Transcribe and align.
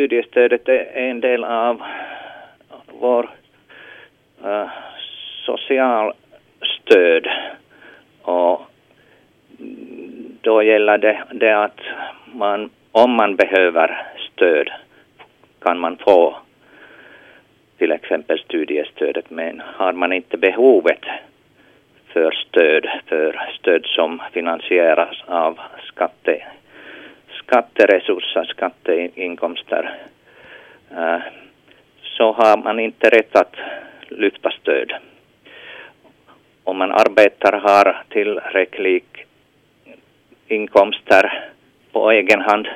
studiestödet 0.00 0.68
är 0.68 0.96
en 0.96 1.20
del 1.20 1.44
av 1.44 1.82
vår 3.00 3.30
eh, 4.44 4.50
uh, 4.50 4.68
socialstöd 5.46 7.26
och 8.22 8.60
då 10.40 10.62
gäller 10.62 10.98
det, 10.98 11.22
det 11.30 11.52
att 11.64 11.80
man, 12.32 12.70
om 12.92 13.10
man 13.10 13.36
behöver 13.36 14.06
stöd 14.32 14.70
kan 15.58 15.78
man 15.78 15.96
få 15.96 16.36
till 17.78 17.92
exempel 17.92 18.38
studiestödet 18.38 19.30
men 19.30 19.62
har 19.64 19.92
man 19.92 20.12
inte 20.12 20.36
behovet 20.36 21.04
för 22.12 22.30
stöd, 22.30 22.86
för 23.06 23.50
stöd 23.58 23.86
som 23.86 24.22
finansieras 24.32 25.24
av 25.26 25.58
skatte, 25.84 26.42
skatteresurser, 27.50 28.44
skatteinkomster, 28.44 29.98
uh, 30.92 31.20
så 32.02 32.32
har 32.32 32.56
man 32.64 32.80
inte 32.80 33.10
rätt 33.10 33.36
att 33.36 33.56
lyfta 34.08 34.50
stöd. 34.50 34.92
Om 36.64 36.76
man 36.78 36.92
arbetar 36.92 37.52
har 37.52 38.02
tillräcklig 38.08 39.04
inkomster 40.48 41.50
på 41.92 42.10
egen 42.10 42.40
hand 42.40 42.68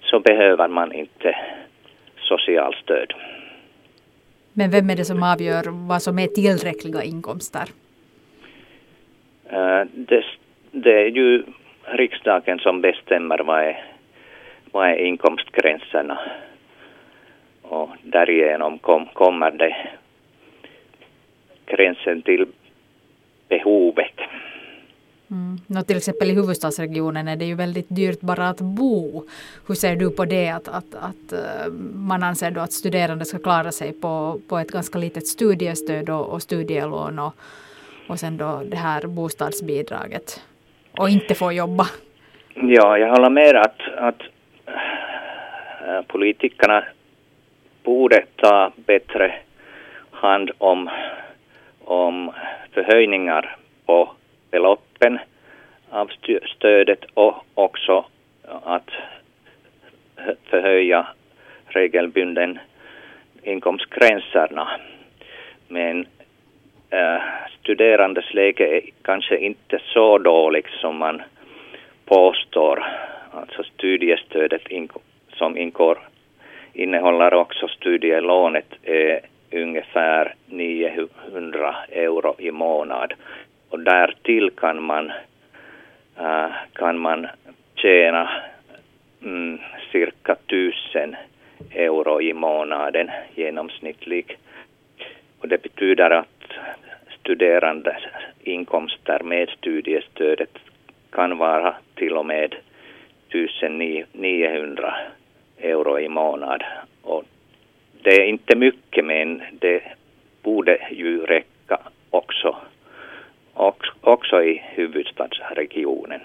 så 0.00 0.20
behöver 0.20 0.68
man 0.68 0.92
inte 0.92 1.36
socialstöd. 2.16 3.12
Men 4.52 4.70
vem 4.70 4.90
är 4.90 4.96
det 4.96 5.04
som 5.04 5.22
avgör 5.22 5.64
vad 5.88 6.02
som 6.02 6.18
är 6.18 6.26
tillräckliga 6.26 7.02
inkomster? 7.02 7.68
Uh, 9.52 9.84
det, 9.92 10.24
det, 10.70 11.02
är 11.02 11.10
ju 11.10 11.42
riksdagen 11.86 12.58
som 12.58 12.80
bestämmer 12.80 13.38
vad 13.38 13.60
är, 13.60 13.84
vad 14.72 14.88
är 14.88 14.96
inkomstgränserna. 14.96 16.18
Och 17.62 17.90
därigenom 18.02 18.78
kom, 18.78 19.06
kommer 19.06 19.50
det 19.50 19.76
gränsen 21.66 22.22
till 22.22 22.46
behovet. 23.48 24.20
Mm. 25.30 25.60
No, 25.66 25.82
till 25.82 25.96
exempel 25.96 26.30
i 26.30 26.34
huvudstadsregionen 26.34 27.28
är 27.28 27.36
det 27.36 27.44
ju 27.44 27.54
väldigt 27.54 27.86
dyrt 27.88 28.20
bara 28.20 28.48
att 28.48 28.60
bo. 28.60 29.24
Hur 29.66 29.74
ser 29.74 29.96
du 29.96 30.10
på 30.10 30.24
det 30.24 30.48
att, 30.48 30.68
att, 30.68 30.94
att 30.94 31.32
eh, 31.32 31.72
man 31.94 32.22
anser 32.22 32.50
då 32.50 32.60
att 32.60 32.72
studerande 32.72 33.24
ska 33.24 33.38
klara 33.38 33.72
sig 33.72 33.92
på, 33.92 34.40
på 34.48 34.58
ett 34.58 34.70
ganska 34.70 34.98
litet 34.98 35.26
studiestöd 35.26 36.10
och, 36.10 36.26
och 36.26 36.42
studielån 36.42 37.18
och, 37.18 37.34
och 38.08 38.20
sen 38.20 38.36
då 38.36 38.62
det 38.66 38.76
här 38.76 39.06
bostadsbidraget 39.06 40.40
och 40.98 41.08
inte 41.08 41.34
får 41.34 41.52
jobba? 41.52 41.86
Ja, 42.54 42.98
jag 42.98 43.08
håller 43.08 43.30
med 43.30 43.56
att, 43.56 43.80
att 43.96 44.22
äh, 45.86 46.02
politikerna 46.06 46.84
borde 47.82 48.24
ta 48.36 48.72
bättre 48.76 49.34
hand 50.10 50.50
om, 50.58 50.90
om 51.84 52.32
förhöjningar 52.72 53.56
på 53.86 54.10
beloppen 54.50 55.18
av 55.90 56.10
stödet 56.56 57.04
och 57.14 57.34
också 57.54 58.04
att 58.46 58.90
förhöja 60.50 61.06
regelbunden 61.66 62.58
inkomstgränserna. 63.42 64.68
Men 65.68 66.06
Eh, 66.94 67.20
studerandes 67.60 68.34
läge 68.34 68.76
är 68.76 68.82
kanske 69.02 69.38
inte 69.38 69.78
så 69.84 70.18
dåligt 70.18 70.68
som 70.80 70.96
man 70.96 71.22
påstår. 72.04 72.86
Alltså 73.30 73.62
studiestödet 73.62 74.62
som 75.28 75.56
ingår, 75.56 75.98
innehåller 76.72 77.34
också 77.34 77.68
studielånet 77.68 78.66
är 78.82 79.20
ungefär 79.52 80.34
900 80.46 81.76
euro 81.90 82.34
i 82.38 82.50
månad 82.50 83.12
och 83.70 83.80
därtill 83.80 84.50
kan 84.50 84.82
man, 84.82 85.12
äh, 86.18 86.50
kan 86.72 86.98
man 86.98 87.26
tjäna 87.74 88.30
mm, 89.22 89.58
cirka 89.92 90.34
tusen 90.34 91.16
euro 91.70 92.20
i 92.20 92.32
månaden 92.32 93.10
genomsnittligt. 93.34 94.32
Och 95.38 95.48
det 95.48 95.62
betyder 95.62 96.10
att 96.10 96.33
studerandes 97.24 98.02
inkomster 98.42 99.22
med 99.22 99.48
studiestödet 99.48 100.58
kan 101.10 101.38
vara 101.38 101.74
till 101.94 102.16
och 102.16 102.26
med 102.26 102.54
1900 103.28 104.94
euro 105.58 105.98
i 105.98 106.08
månad. 106.08 106.64
Och 107.02 107.24
det 108.02 108.22
är 108.22 108.26
inte 108.26 108.56
mycket 108.56 109.04
men 109.04 109.42
det 109.52 109.82
borde 110.42 110.78
ju 110.90 111.26
räcka 111.26 111.78
också 112.10 112.56
också 114.00 114.42
i 114.42 114.62
huvudstadsregionen. 114.64 116.20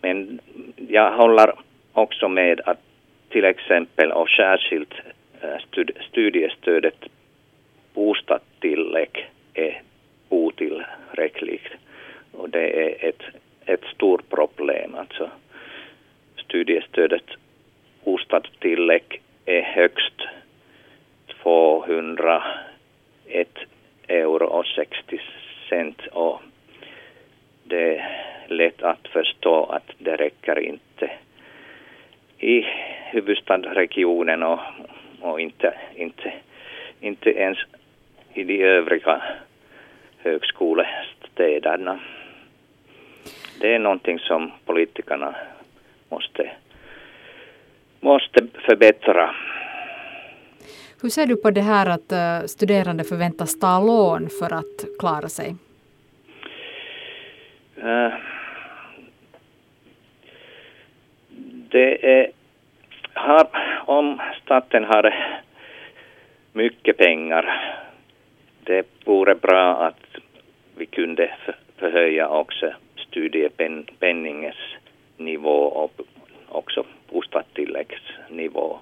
Men 0.00 0.40
jag 0.88 1.12
håller 1.12 1.52
också 1.92 2.28
med 2.28 2.60
att 2.64 2.80
till 3.28 3.44
exempel 3.44 4.12
och 4.12 4.28
särskilt 4.28 4.94
eh, 5.40 5.84
studiestödet 6.10 7.04
bostadstillägg 7.94 9.30
är 9.54 9.82
otillräckligt. 10.28 11.68
Och 12.32 12.50
det 12.50 12.82
är 12.82 13.08
ett, 13.08 13.22
ett 13.66 13.84
stort 13.94 14.28
problem. 14.28 14.94
Alltså 14.94 15.30
studiestödet 16.36 17.24
bostadstillägg 18.04 19.20
är 19.44 19.62
högst 19.62 20.22
201 21.42 22.38
euro 24.08 24.46
och 24.46 24.66
60 24.66 25.20
cent 25.68 26.06
och 26.06 26.40
det 27.64 27.96
är 27.96 28.24
lätt 28.48 28.82
att 28.82 29.08
förstå 29.08 29.64
att 29.64 29.90
det 29.98 30.16
räcker 30.16 30.58
inte 30.58 31.10
i 32.38 32.66
huvudstadsregionen 33.10 34.42
och, 34.42 34.60
och 35.20 35.40
inte, 35.40 35.74
inte, 35.94 36.32
inte 37.00 37.30
ens 37.30 37.58
i 38.34 38.44
de 38.44 38.62
övriga 38.62 39.22
högskolestäderna. 41.68 42.00
Det 43.60 43.74
är 43.74 43.78
någonting 43.78 44.18
som 44.18 44.52
politikerna 44.66 45.34
måste, 46.08 46.50
måste 48.00 48.46
förbättra. 48.66 49.34
Hur 51.02 51.08
ser 51.08 51.26
du 51.26 51.36
på 51.36 51.50
det 51.50 51.60
här 51.60 51.86
att 51.86 52.12
eh, 52.12 52.46
studerande 52.46 53.04
förväntas 53.04 53.58
ta 53.58 53.80
lån 53.80 54.28
för 54.40 54.52
att 54.54 54.98
klara 54.98 55.28
sig? 55.28 55.56
Uh, 57.84 58.14
det 61.70 62.18
är, 62.18 62.30
har, 63.14 63.48
om 63.86 64.20
staten 64.42 64.84
har 64.84 65.14
mycket 66.52 66.96
pengar, 66.96 67.44
det 68.64 68.86
vore 69.04 69.34
bra 69.34 69.86
att 69.86 70.07
vi 70.78 70.86
kunde 70.86 71.34
förhöja 71.76 72.28
också 72.28 72.72
studiepenningens 72.96 74.56
nivå 75.16 75.58
och 75.64 76.00
också 76.48 76.84
bostadstilläggsnivå. 77.10 78.78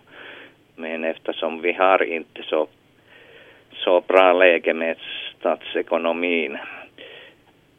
Men 0.77 1.05
eftersom 1.05 1.63
vi 1.63 1.73
har 1.73 2.03
inte 2.03 2.43
så, 2.43 2.67
så 3.73 4.01
bra 4.01 4.33
läge 4.33 4.75
med 4.75 4.97
statsekonomin 5.39 6.59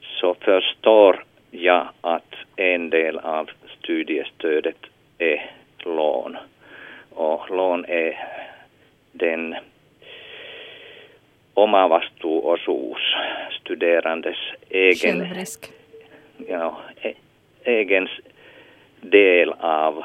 så 0.02 0.34
förstår 0.34 1.24
jag 1.52 1.88
att 2.02 2.36
en 2.56 2.90
del 2.90 3.20
av 3.20 3.50
studiestödet 3.80 4.78
är 5.18 5.52
lån. 5.80 6.38
Och 7.10 7.50
lån 7.50 7.86
är 7.86 8.28
den 9.12 9.56
omavastuuosuus, 11.58 13.16
studerandes 13.62 14.38
egen, 14.70 15.20
Självrisk. 15.20 15.72
ja, 16.48 16.78
e, 17.02 17.14
egen 17.64 18.08
del 19.02 19.54
av 19.60 20.04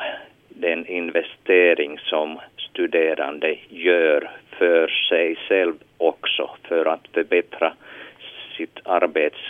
den 0.48 0.86
investering 0.86 1.98
som 1.98 2.40
studerande 2.56 3.56
gör 3.68 4.30
för 4.58 4.88
sig 4.88 5.36
själv 5.36 5.74
också 5.98 6.50
för 6.62 6.86
att 6.86 7.08
förbättra 7.12 7.72
sitt 8.56 8.78
arbets 8.84 9.40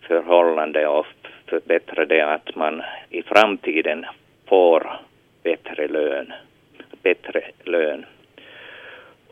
förhållande 0.00 0.86
och 0.86 1.06
förbättra 1.46 2.04
det 2.04 2.20
att 2.20 2.56
man 2.56 2.82
i 3.10 3.22
framtiden 3.22 4.06
får 4.46 5.00
bättre 5.42 5.88
lön. 5.88 6.32
Bättre 7.02 7.42
lön. 7.64 8.06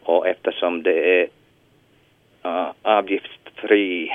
Och 0.02 0.28
eftersom 0.28 0.82
det 0.82 1.20
är 1.20 1.28
uh, 2.44 2.70
avgiftsfri, 2.82 4.10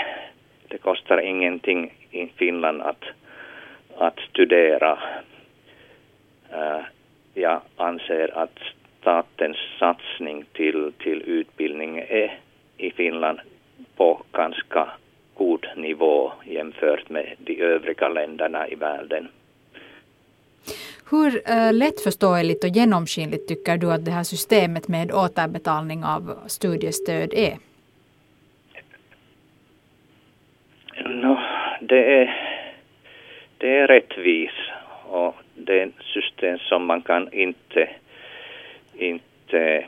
det 0.68 0.78
kostar 0.78 1.18
ingenting 1.18 1.94
i 2.12 2.28
Finland 2.28 2.82
att, 2.82 3.04
att 3.98 4.20
studera. 4.20 5.00
Uh, 6.54 6.86
jag 7.34 7.62
anser 7.76 8.38
att 8.38 8.60
statens 9.02 9.58
satsning 9.80 10.46
till, 10.54 10.94
till 10.98 11.22
utbildning 11.22 11.98
är 11.98 12.40
i 12.78 12.92
Finland 12.92 13.40
på 13.96 14.24
ganska 14.32 14.90
god 15.34 15.68
nivå 15.76 16.32
jämfört 16.46 17.10
med 17.10 17.34
de 17.38 17.62
övriga 17.62 18.10
länderna 18.10 18.68
i 18.68 18.76
världen. 18.76 19.28
Hur 21.12 21.42
äh, 21.52 21.74
lättförståeligt 21.74 22.64
och 22.64 22.70
genomskinligt 22.70 23.48
tycker 23.48 23.78
du 23.78 23.92
att 23.92 24.06
det 24.06 24.12
här 24.12 24.24
systemet 24.24 24.88
med 24.88 25.12
återbetalning 25.12 26.04
av 26.04 26.40
studiestöd 26.48 27.34
är? 27.34 27.58
No, 31.06 31.38
det, 31.82 32.22
är 32.22 32.36
det 33.58 33.78
är 33.78 33.88
rättvis 33.88 34.52
ett 35.84 36.04
system 36.14 36.60
som 36.60 36.86
man 36.86 37.02
kan 37.02 37.34
inte, 37.34 37.90
inte 38.94 39.86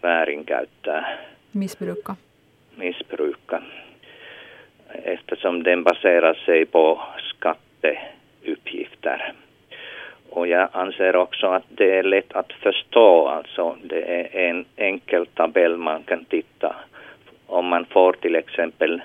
väärinkäyttää. 0.00 1.18
Missbruka. 1.52 2.16
Missbruka. 2.74 3.62
Eftersom 4.88 5.62
den 5.62 5.82
baserar 5.82 6.34
sig 6.34 6.66
på 6.66 7.00
skatteuppgifter. 7.30 9.32
Och 10.30 10.48
jag 10.48 10.68
anser 10.72 11.16
också 11.16 11.46
att 11.46 11.64
det 11.68 11.98
är 11.98 12.02
lätt 12.02 12.32
att 12.32 12.52
förstå. 12.52 13.28
Alltså 13.28 13.76
det 13.82 14.02
är 14.02 14.48
en 14.48 14.64
enkel 14.76 15.26
tabell 15.26 15.76
man 15.76 16.02
kan 16.02 16.24
titta. 16.24 16.76
Om 17.46 17.66
man 17.66 17.84
får 17.84 18.12
till 18.12 18.36
exempel 18.36 19.02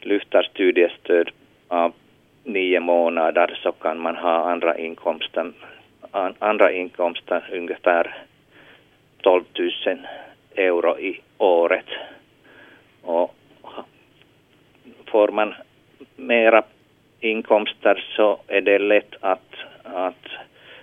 lyfta 0.00 0.42
studiestöd 0.42 1.30
av 1.68 1.92
nio 2.44 2.80
månader 2.80 3.58
så 3.62 3.72
kan 3.72 3.98
man 3.98 4.16
ha 4.16 4.50
andra 4.50 4.78
inkomster, 4.78 5.52
andra 6.38 6.72
inkomster 6.72 7.50
ungefär 7.52 8.16
12 9.22 9.44
000 9.58 9.98
euro 10.54 10.98
i 10.98 11.20
året. 11.38 11.86
Och 13.02 13.34
får 15.06 15.28
man 15.28 15.54
mera 16.16 16.62
inkomster 17.20 18.04
så 18.16 18.38
är 18.46 18.60
det 18.60 18.78
lätt 18.78 19.14
att, 19.20 19.54
att 19.84 20.26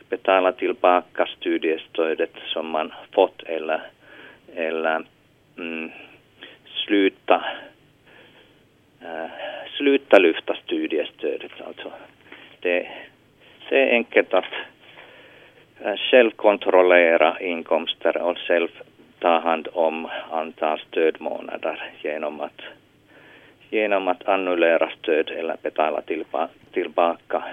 betala 0.09 0.51
tillbaka 0.51 1.25
studiestödet 1.25 2.33
som 2.53 2.69
man 2.69 2.93
fått 3.11 3.43
eller, 3.43 3.81
eller 4.55 5.05
mm, 5.57 5.91
sluta, 6.85 7.43
äh, 9.01 9.58
sluta 9.79 10.17
lyfta 10.17 10.55
studiestödet. 10.63 11.51
Alltså 11.67 11.91
det, 12.59 12.87
det 13.69 13.75
är 13.75 13.91
enkelt 13.91 14.33
att 14.33 14.53
själv 15.97 16.31
kontrollera 16.31 17.39
inkomster 17.39 18.17
och 18.17 18.37
själv 18.37 18.67
ta 19.19 19.39
hand 19.39 19.67
om 19.73 20.07
antal 20.31 20.79
stödmånader 20.79 21.91
genom 22.03 22.39
att 22.39 22.61
genom 23.69 24.07
att 24.07 24.27
annullera 24.27 24.89
stöd 24.99 25.29
eller 25.29 25.57
betala 25.61 26.01
tillba 26.01 26.49
tillbaka 26.73 27.43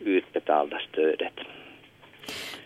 utbetalda 0.00 0.78
stödet. 0.88 1.32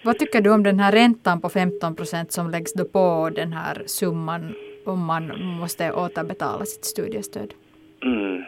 Vad 0.05 0.19
tycker 0.19 0.41
du 0.41 0.51
om 0.51 0.63
den 0.63 0.79
här 0.81 0.93
räntan 0.93 1.41
på 1.41 1.49
15 1.49 1.97
procent 1.97 2.33
som 2.33 2.51
läggs 2.51 2.73
då 2.73 2.85
på 2.85 3.31
den 3.35 3.53
här 3.53 3.83
summan 3.87 4.55
om 4.87 5.05
man 5.05 5.43
måste 5.61 5.93
återbetala 5.93 6.65
sitt 6.65 6.85
studiestöd? 6.85 7.55
Mm. 8.05 8.45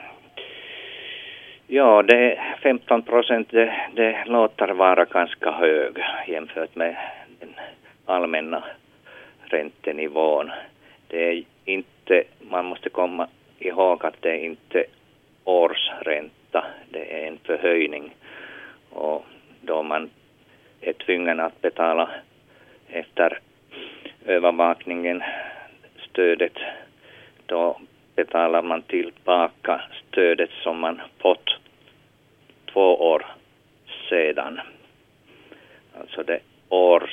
Ja, 1.76 2.02
det 2.02 2.40
15 2.62 3.02
procent 3.02 3.48
det, 3.50 3.74
det 3.94 4.24
låter 4.26 4.68
vara 4.68 5.04
ganska 5.04 5.50
hög 5.50 5.96
jämfört 6.26 6.76
med 6.76 6.96
den 7.40 7.54
allmänna 8.06 8.64
räntenivån. 9.44 10.50
Det 11.08 11.28
är 11.28 11.42
inte, 11.64 12.24
man 12.50 12.64
måste 12.64 12.90
komma 12.90 13.28
ihåg 13.58 14.04
att 14.06 14.14
det 14.20 14.30
är 14.30 14.44
inte 14.44 14.84
årsränta, 15.44 16.64
det 16.90 17.22
är 17.22 17.28
en 17.28 17.38
förhöjning. 17.38 18.14
Och 18.90 19.24
då 19.60 19.82
man 19.82 20.10
är 20.80 20.92
tvungen 20.92 21.40
att 21.40 21.60
betala 21.60 22.10
efter 22.88 23.38
övervakningen 24.26 25.22
stödet, 25.96 26.58
då 27.46 27.76
betalar 28.16 28.62
man 28.62 28.82
tillbaka 28.82 29.80
stödet 30.08 30.50
som 30.62 30.80
man 30.80 31.00
fått 31.18 31.43
sedan. 34.34 34.60
Alltså 36.00 36.22
det 36.22 36.40
årsräntan 36.68 37.08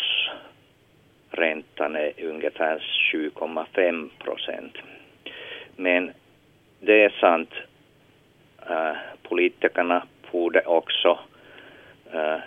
är 1.96 2.14
ungefär 2.24 2.84
7,5 3.14 4.10
procent. 4.20 4.78
Men 5.76 6.12
det 6.80 7.04
är 7.04 7.10
sant. 7.10 7.54
Äh, 8.70 8.96
politikerna 9.24 10.04
borde 10.32 10.62
också 10.62 11.20
äh, 12.14 12.38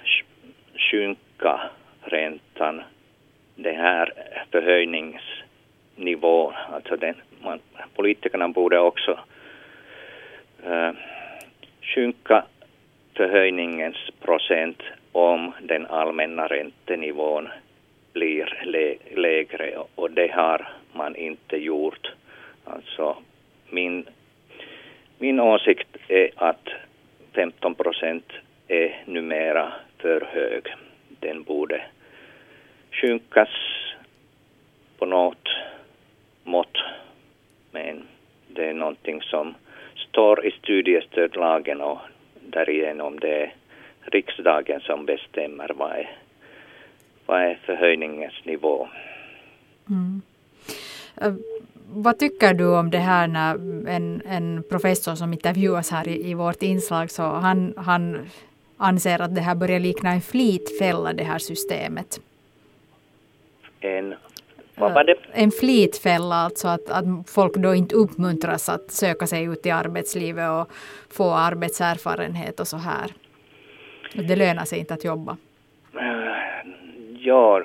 sjunka 0.91 1.61
räntan, 2.03 2.83
den 3.55 3.77
här 3.77 4.13
förhöjningsnivån. 4.51 6.55
Alltså 6.73 6.97
den, 6.97 7.15
man, 7.43 7.61
politikerna 7.95 8.49
borde 8.49 8.79
också 8.79 9.19
äh, 10.65 10.91
sjunka 11.83 12.45
förhöjningens 13.15 13.97
procent 14.21 14.83
om 15.13 15.53
den 15.63 15.87
allmänna 15.87 16.47
räntenivån 16.47 17.49
blir 18.13 18.63
lä 18.65 18.97
lägre 19.21 19.75
och 19.95 20.11
det 20.11 20.33
har 20.33 20.69
man 20.93 21.17
inte 21.17 21.57
gjort. 21.57 22.13
Alltså 22.65 23.17
min 23.71 24.07
min 25.19 25.41
åsikt 25.41 25.97
är 26.09 26.31
att 26.37 26.69
15 27.35 27.75
procent 27.75 28.33
är 28.69 29.03
numera 29.07 29.73
för 29.99 30.21
hög. 30.21 30.75
Den 31.21 31.43
borde 31.43 31.83
sjunkas 32.91 33.49
på 34.99 35.07
något 35.07 35.49
mått. 36.45 36.79
Men 37.71 38.03
det 38.49 38.69
är 38.69 38.75
någonting 38.75 39.23
som 39.23 39.55
står 39.97 40.47
i 40.47 40.51
studiestödlagen 40.51 41.81
och 41.81 41.99
därigenom 42.55 43.19
det 43.21 43.43
är 43.43 43.55
riksdagen 44.01 44.81
som 44.81 45.07
bestämmer 45.07 45.71
vad 45.75 45.93
är, 45.93 46.11
vad 47.27 47.43
är 47.43 47.59
förhöjningens 47.67 48.45
nivå. 48.45 48.89
Mm. 49.89 50.23
Uh 51.23 51.35
vad 51.95 52.19
tycker 52.19 52.55
du 52.55 52.67
om 52.79 52.91
det 52.91 52.99
här 52.99 53.27
när 53.27 53.55
en, 53.89 54.23
en 54.27 54.63
professor 54.69 55.15
som 55.15 55.33
intervjuas 55.33 55.91
här 55.91 56.09
i, 56.09 56.31
i 56.31 56.35
vårt 56.35 56.63
inslag 56.63 57.11
så 57.11 57.23
han, 57.23 57.75
han 57.77 58.31
anser 58.77 59.21
att 59.21 59.35
det 59.35 59.41
här 59.41 59.55
börjar 59.55 59.81
likna 59.81 60.11
en 60.11 60.21
flitfälla 60.21 61.13
det 61.13 61.25
här 61.25 61.39
systemet. 61.39 62.21
En? 63.81 64.15
En 65.33 65.51
flitfälla, 65.51 66.35
alltså 66.35 66.69
att, 66.69 66.91
att 66.91 67.31
folk 67.31 67.55
då 67.55 67.75
inte 67.75 67.95
uppmuntras 67.95 68.69
att 68.69 68.91
söka 68.91 69.27
sig 69.27 69.45
ut 69.45 69.67
i 69.67 69.71
arbetslivet 69.71 70.51
och 70.51 70.73
få 71.17 71.35
arbetserfarenhet 71.35 72.61
och 72.61 72.69
så 72.69 72.77
här. 72.77 73.11
Det 74.13 74.37
lönar 74.37 74.65
sig 74.65 74.79
inte 74.79 74.95
att 74.95 75.05
jobba. 75.05 75.37
Ja, 77.19 77.63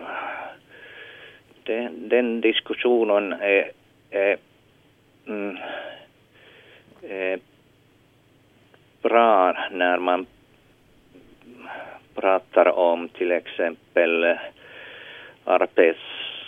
den, 1.63 2.09
den 2.09 2.41
diskussionen 2.41 3.33
är 3.33 3.71
är, 4.09 4.37
mm, 5.27 5.57
är 7.01 7.39
bra 9.01 9.67
när 9.71 9.97
man 9.97 10.25
pratar 12.15 12.77
om 12.77 13.09
till 13.09 13.31
exempel 13.31 14.37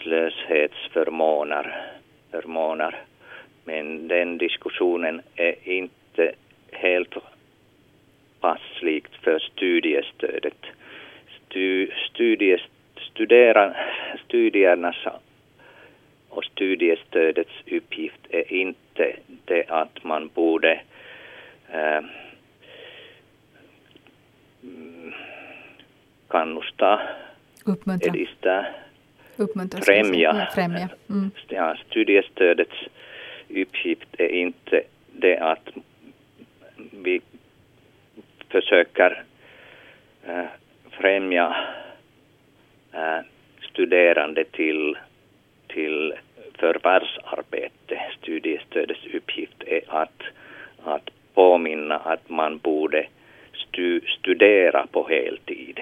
arbetslöshetsförmåner. 0.01 1.91
Förmåner. 2.31 2.96
Men 3.65 4.08
den 4.08 4.38
diskussionen 4.38 5.22
är 5.36 5.55
inte 5.63 6.34
helt 6.72 7.15
passlikt 8.39 9.15
för 9.15 9.39
studiestödet. 9.39 10.58
Stu, 11.27 11.91
studies, 12.10 12.62
studera, 13.12 13.75
studiernas 14.25 14.96
och 16.29 16.43
studiestödets 16.43 17.51
uppgift 17.72 18.20
är 18.29 18.53
inte 18.53 19.15
det 19.46 19.65
att 19.67 20.03
man 20.03 20.29
borde 20.34 20.81
äh, 21.72 22.01
kannusta, 26.27 27.01
Uppmuntra. 27.65 28.10
edista, 28.10 28.65
Uppmuntra, 29.41 29.81
främja. 29.81 30.36
Ja, 30.39 30.48
främja. 30.55 30.89
Mm. 31.10 31.31
Ja, 31.48 31.75
studiestödets 31.89 32.75
uppgift 33.50 34.10
är 34.17 34.27
inte 34.27 34.81
det 35.12 35.38
att 35.38 35.69
vi 36.91 37.21
försöker 38.50 39.24
äh, 40.27 40.45
främja 40.91 41.55
äh, 42.93 43.19
studerande 43.71 44.43
till, 44.43 44.98
till 45.67 46.13
förvärvsarbete. 46.60 48.01
Studiestödets 48.21 49.05
uppgift 49.13 49.63
är 49.67 49.81
att, 49.88 50.21
att 50.83 51.10
påminna 51.33 51.98
att 51.98 52.29
man 52.29 52.57
borde 52.57 53.07
stu, 53.53 54.01
studera 54.19 54.88
på 54.88 55.07
heltid. 55.07 55.79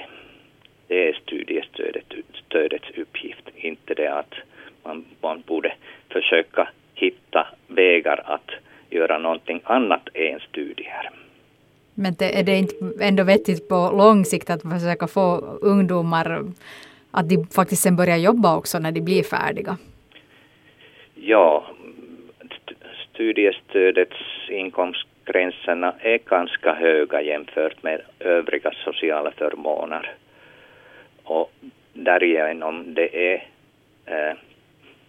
Det 0.89 1.09
är 1.09 1.13
studiestödets 1.13 2.89
uppgift, 2.97 3.49
inte 3.55 3.93
det 3.93 4.07
att 4.07 4.33
man, 4.83 5.05
man 5.21 5.43
borde 5.47 5.73
försöka 6.09 6.69
hitta 6.93 7.47
vägar 7.67 8.21
att 8.25 8.51
göra 8.89 9.17
någonting 9.17 9.61
annat 9.63 10.09
än 10.13 10.39
studier. 10.39 11.09
Men 11.93 12.13
det, 12.19 12.39
är 12.39 12.43
det 12.43 12.57
inte 12.57 12.75
ändå 13.01 13.23
vettigt 13.23 13.69
på 13.69 13.91
lång 13.97 14.25
sikt 14.25 14.49
att 14.49 14.61
försöka 14.61 15.07
få 15.07 15.37
ungdomar 15.61 16.43
att 17.11 17.29
de 17.29 17.47
faktiskt 17.47 17.81
sen 17.81 17.95
börjar 17.95 18.17
jobba 18.17 18.57
också 18.57 18.79
när 18.79 18.91
de 18.91 19.01
blir 19.01 19.23
färdiga? 19.23 19.77
Ja, 21.15 21.65
studiestödets 23.13 24.15
inkomstgränserna 24.49 25.93
är 25.99 26.17
ganska 26.17 26.73
höga 26.73 27.21
jämfört 27.21 27.83
med 27.83 28.01
övriga 28.19 28.71
sociala 28.85 29.31
förmåner. 29.31 30.15
Och 31.29 31.51
därigenom 31.93 32.93
det 32.93 33.33
är 33.33 33.47
eh, 34.05 34.37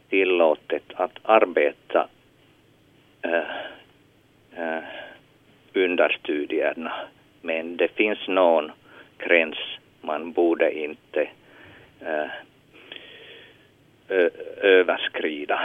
tillåtet 0.09 0.83
att 0.95 1.19
arbeta 1.23 2.09
eh, 3.23 3.51
eh, 4.57 4.85
under 5.75 6.09
studierna. 6.21 6.93
Men 7.41 7.77
det 7.77 7.89
finns 7.89 8.29
någon 8.29 8.73
gräns 9.19 9.57
man 10.01 10.33
borde 10.33 10.79
inte 10.79 11.29
eh, 12.01 12.31
överskrida. 14.63 15.61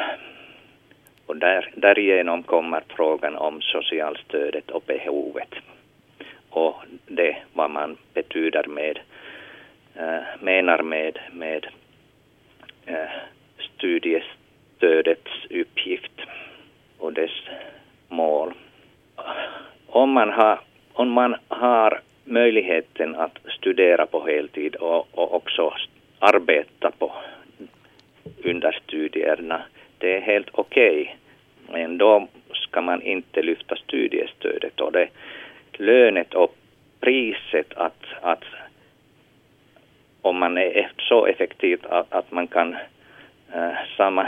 Och 1.26 1.38
där, 1.38 1.72
därigenom 1.76 2.44
kommer 2.44 2.84
frågan 2.88 3.36
om 3.36 3.62
socialstödet 3.62 4.72
och 4.72 4.84
behovet. 4.88 5.54
Och 6.50 6.76
det 7.08 7.38
vad 7.54 7.72
man 7.72 7.98
betyder 8.14 8.64
med, 8.64 9.00
Äh, 9.98 10.24
menar 10.40 10.82
med, 10.82 11.20
med 11.32 11.68
äh, 12.86 13.10
studiestödets 13.60 15.32
uppgift 15.50 16.22
och 16.98 17.14
dess 17.14 17.32
mål. 18.10 18.54
Om 19.88 20.12
man 20.12 20.30
har, 20.30 20.60
om 20.94 21.12
man 21.12 21.36
har 21.48 22.02
möjligheten 22.24 23.16
att 23.16 23.40
studera 23.58 24.06
på 24.06 24.26
heltid 24.26 24.76
och, 24.76 25.08
och 25.12 25.34
också 25.34 25.74
arbeta 26.20 26.92
på 26.92 27.14
under 28.44 28.72
studierna, 28.72 29.62
det 29.98 30.18
är 30.18 30.22
helt 30.22 30.50
okej. 30.52 31.02
Okay. 31.02 31.82
Men 31.82 31.98
då 31.98 32.28
ska 32.54 32.82
man 32.82 33.02
inte 33.02 33.42
lyfta 33.42 33.76
studiestödet 33.76 34.80
och 34.80 34.92
det 34.92 35.08
lönet 35.74 36.34
och 36.34 36.56
priset 37.00 37.74
att, 37.74 38.04
att 38.22 38.44
man 40.46 40.58
är 40.58 40.78
e- 40.78 40.90
så 40.98 41.26
effektiv 41.26 41.80
att, 41.90 42.14
att 42.14 42.32
man 42.32 42.48
kan 42.48 42.74
eh, 43.54 43.78
samma, 43.98 44.28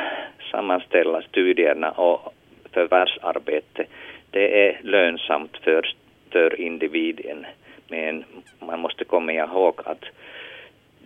sammanställa 0.51 1.21
studierna 1.21 1.91
och 1.91 2.33
förvärvsarbete, 2.73 3.85
det 4.31 4.67
är 4.67 4.79
lönsamt 4.83 5.57
för, 5.57 5.87
för 6.31 6.61
individen. 6.61 7.45
Men 7.87 8.23
man 8.59 8.79
måste 8.79 9.03
komma 9.03 9.31
ihåg 9.31 9.81
att 9.85 10.03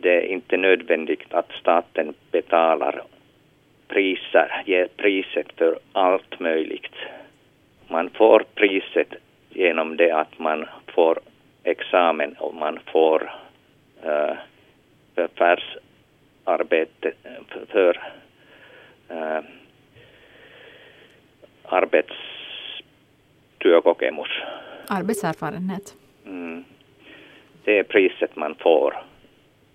det 0.01 0.17
är 0.17 0.25
inte 0.25 0.57
nödvändigt 0.57 1.33
att 1.33 1.51
staten 1.59 2.13
betalar 2.31 3.03
priser, 3.87 4.63
ger 4.65 4.87
priset 4.97 5.47
för 5.57 5.79
allt 5.93 6.39
möjligt. 6.39 6.95
Man 7.87 8.09
får 8.09 8.43
priset 8.55 9.13
genom 9.49 9.97
det 9.97 10.11
att 10.11 10.39
man 10.39 10.65
får 10.87 11.19
examen 11.63 12.35
och 12.39 12.55
man 12.55 12.79
får 12.91 13.31
uh, 14.05 14.35
förvärvsarbete 15.27 17.13
för, 17.67 18.11
uh, 19.11 19.39
arbetstyökokemus. 21.63 24.29
Arbetserfarenhet. 24.87 25.95
Mm. 26.25 26.63
Det 27.63 27.79
är 27.79 27.83
priset 27.83 28.35
man 28.35 28.55
får 28.55 29.03